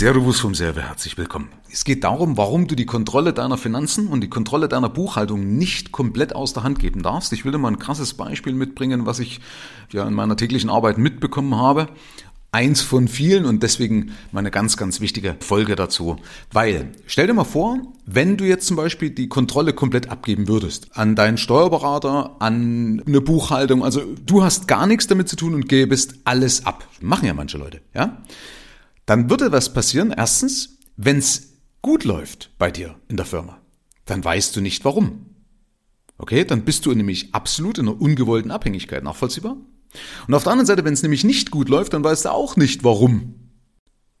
[0.00, 1.50] Servus vom Serve, herzlich willkommen.
[1.70, 5.92] Es geht darum, warum du die Kontrolle deiner Finanzen und die Kontrolle deiner Buchhaltung nicht
[5.92, 7.34] komplett aus der Hand geben darfst.
[7.34, 9.40] Ich will dir mal ein krasses Beispiel mitbringen, was ich
[9.92, 11.86] ja in meiner täglichen Arbeit mitbekommen habe.
[12.50, 16.16] Eins von vielen und deswegen meine ganz, ganz wichtige Folge dazu.
[16.50, 17.76] Weil, stell dir mal vor,
[18.06, 23.20] wenn du jetzt zum Beispiel die Kontrolle komplett abgeben würdest an deinen Steuerberater, an eine
[23.20, 26.88] Buchhaltung, also du hast gar nichts damit zu tun und gäbest alles ab.
[27.02, 28.22] Machen ja manche Leute, ja?
[29.10, 30.14] Dann würde was passieren.
[30.16, 33.60] Erstens, wenn es gut läuft bei dir in der Firma,
[34.04, 35.26] dann weißt du nicht warum.
[36.16, 39.56] Okay, dann bist du nämlich absolut in einer ungewollten Abhängigkeit, nachvollziehbar?
[40.28, 42.54] Und auf der anderen Seite, wenn es nämlich nicht gut läuft, dann weißt du auch
[42.54, 43.34] nicht warum.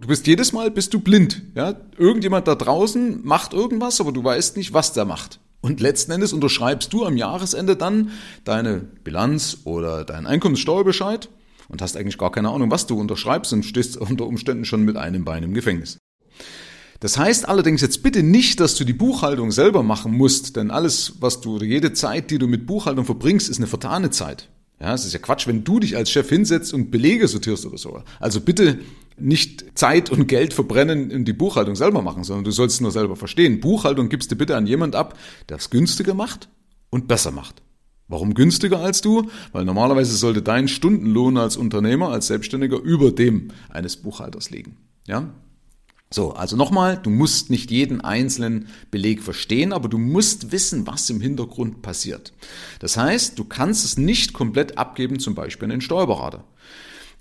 [0.00, 1.74] Du bist jedes Mal bist du blind, ja?
[1.98, 5.38] Irgendjemand da draußen macht irgendwas, aber du weißt nicht, was der macht.
[5.60, 8.12] Und letzten Endes unterschreibst du am Jahresende dann
[8.44, 11.28] deine Bilanz oder deinen Einkommenssteuerbescheid
[11.68, 14.96] und hast eigentlich gar keine Ahnung, was du unterschreibst und stehst unter Umständen schon mit
[14.96, 15.98] einem Bein im Gefängnis.
[17.00, 21.14] Das heißt allerdings jetzt bitte nicht, dass du die Buchhaltung selber machen musst, denn alles,
[21.20, 24.48] was du, jede Zeit, die du mit Buchhaltung verbringst, ist eine vertane Zeit.
[24.80, 27.78] Ja, es ist ja Quatsch, wenn du dich als Chef hinsetzt und Belege sortierst oder
[27.78, 28.02] so.
[28.20, 28.78] Also bitte
[29.16, 33.16] nicht Zeit und Geld verbrennen und die Buchhaltung selber machen, sondern du sollst nur selber
[33.16, 33.60] verstehen.
[33.60, 36.48] Buchhaltung gibst du bitte an jemand ab, der es günstiger macht
[36.90, 37.62] und besser macht.
[38.08, 39.30] Warum günstiger als du?
[39.52, 44.78] Weil normalerweise sollte dein Stundenlohn als Unternehmer, als Selbstständiger über dem eines Buchhalters liegen.
[45.06, 45.30] Ja?
[46.10, 51.10] So, also nochmal, du musst nicht jeden einzelnen Beleg verstehen, aber du musst wissen, was
[51.10, 52.32] im Hintergrund passiert.
[52.78, 56.44] Das heißt, du kannst es nicht komplett abgeben, zum Beispiel an den Steuerberater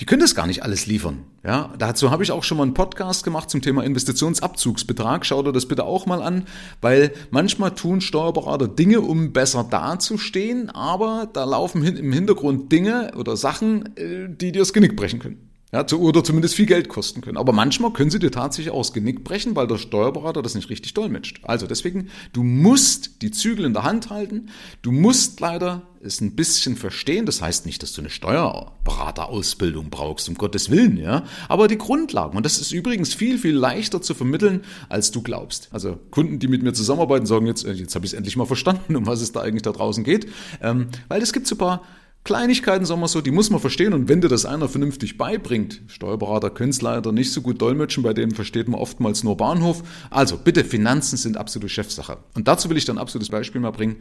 [0.00, 1.24] die können das gar nicht alles liefern.
[1.44, 5.24] Ja, dazu habe ich auch schon mal einen Podcast gemacht zum Thema Investitionsabzugsbetrag.
[5.24, 6.44] Schau dir das bitte auch mal an,
[6.80, 13.36] weil manchmal tun Steuerberater Dinge, um besser dazustehen, aber da laufen im Hintergrund Dinge oder
[13.36, 15.55] Sachen, äh, die dir das Genick brechen können.
[15.72, 17.36] Ja, oder zumindest viel Geld kosten können.
[17.36, 20.70] Aber manchmal können sie dir tatsächlich auch das Genick brechen, weil der Steuerberater das nicht
[20.70, 21.40] richtig dolmetscht.
[21.42, 24.48] Also deswegen, du musst die Zügel in der Hand halten.
[24.82, 27.26] Du musst leider es ein bisschen verstehen.
[27.26, 31.24] Das heißt nicht, dass du eine Steuerberaterausbildung brauchst, um Gottes Willen, ja.
[31.48, 32.36] Aber die Grundlagen.
[32.36, 35.68] Und das ist übrigens viel, viel leichter zu vermitteln, als du glaubst.
[35.72, 38.46] Also Kunden, die mit mir zusammenarbeiten, sagen jetzt, äh, jetzt habe ich es endlich mal
[38.46, 40.28] verstanden, um was es da eigentlich da draußen geht.
[40.62, 41.82] Ähm, weil es gibt so ein paar
[42.26, 45.80] Kleinigkeiten, sagen wir so, die muss man verstehen und wenn dir das einer vernünftig beibringt,
[45.86, 49.82] Steuerberater können es leider nicht so gut dolmetschen, bei denen versteht man oftmals nur Bahnhof.
[50.10, 52.18] Also bitte, Finanzen sind absolute Chefsache.
[52.34, 53.96] Und dazu will ich dann ein absolutes Beispiel mal bringen,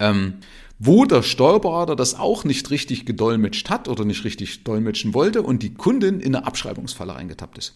[0.00, 0.34] ähm,
[0.78, 5.62] wo der Steuerberater das auch nicht richtig gedolmetscht hat oder nicht richtig dolmetschen wollte und
[5.62, 7.74] die Kundin in eine Abschreibungsfalle reingetappt ist.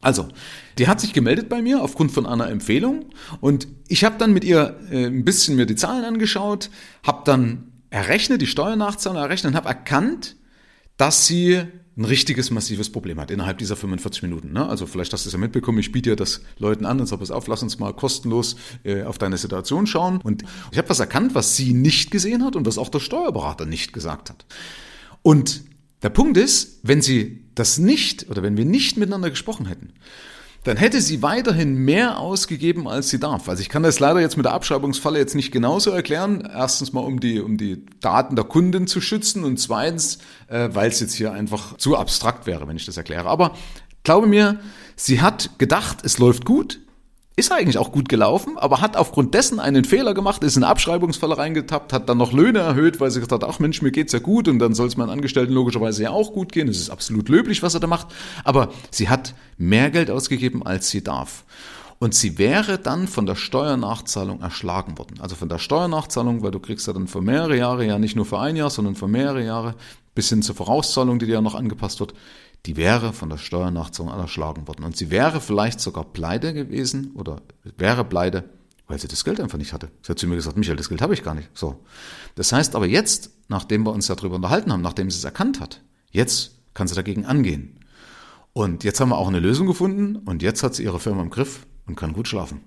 [0.00, 0.28] Also,
[0.78, 3.06] die hat sich gemeldet bei mir aufgrund von einer Empfehlung
[3.40, 6.70] und ich habe dann mit ihr äh, ein bisschen mir die Zahlen angeschaut,
[7.02, 10.36] habe dann errechnet, die Steuernachzahlung errechnet und habe erkannt,
[10.96, 11.62] dass sie
[11.96, 14.52] ein richtiges, massives Problem hat innerhalb dieser 45 Minuten.
[14.52, 14.68] Ne?
[14.68, 17.20] Also vielleicht hast du es ja mitbekommen, ich biete ja das Leuten an und sage,
[17.20, 20.20] pass auf, lass uns mal kostenlos äh, auf deine Situation schauen.
[20.20, 23.64] Und ich habe was erkannt, was sie nicht gesehen hat und was auch der Steuerberater
[23.64, 24.44] nicht gesagt hat.
[25.22, 25.62] Und
[26.02, 29.92] der Punkt ist, wenn sie das nicht oder wenn wir nicht miteinander gesprochen hätten,
[30.64, 33.48] dann hätte sie weiterhin mehr ausgegeben, als sie darf.
[33.48, 36.48] Also ich kann das leider jetzt mit der Abschreibungsfalle jetzt nicht genauso erklären.
[36.52, 40.88] Erstens mal, um die, um die Daten der Kunden zu schützen und zweitens, äh, weil
[40.88, 43.28] es jetzt hier einfach zu abstrakt wäre, wenn ich das erkläre.
[43.28, 43.54] Aber
[44.04, 44.58] glaube mir,
[44.96, 46.80] sie hat gedacht, es läuft gut,
[47.36, 51.36] ist eigentlich auch gut gelaufen, aber hat aufgrund dessen einen Fehler gemacht, ist in Abschreibungsfalle
[51.36, 54.20] reingetappt, hat dann noch Löhne erhöht, weil sie gesagt hat, ach Mensch, mir geht's ja
[54.20, 56.68] gut und dann soll es meinen Angestellten logischerweise ja auch gut gehen.
[56.68, 58.06] Es ist absolut löblich, was er da macht.
[58.44, 61.44] Aber sie hat mehr Geld ausgegeben, als sie darf.
[61.98, 65.20] Und sie wäre dann von der Steuernachzahlung erschlagen worden.
[65.20, 68.26] Also von der Steuernachzahlung, weil du kriegst ja dann für mehrere Jahre, ja nicht nur
[68.26, 69.74] für ein Jahr, sondern für mehrere Jahre,
[70.14, 72.14] bis hin zur Vorauszahlung, die dir ja noch angepasst wird,
[72.66, 74.84] die wäre von der Steuernachzahlung erschlagen worden.
[74.84, 77.42] Und sie wäre vielleicht sogar pleite gewesen oder
[77.76, 78.44] wäre pleite,
[78.86, 79.90] weil sie das Geld einfach nicht hatte.
[80.02, 81.50] Sie hat zu mir gesagt, Michael, das Geld habe ich gar nicht.
[81.52, 81.84] So.
[82.36, 85.82] Das heißt aber jetzt, nachdem wir uns darüber unterhalten haben, nachdem sie es erkannt hat,
[86.10, 87.80] jetzt kann sie dagegen angehen.
[88.52, 91.30] Und jetzt haben wir auch eine Lösung gefunden und jetzt hat sie ihre Firma im
[91.30, 92.60] Griff und kann gut schlafen.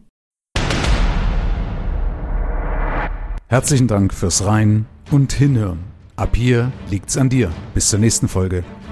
[3.48, 5.80] Herzlichen Dank fürs Rein und Hinhören.
[6.18, 7.52] Ab hier liegt's an dir.
[7.74, 8.66] Bis zur nächsten Folge.